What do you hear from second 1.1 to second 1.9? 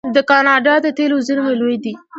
زیرمې لویې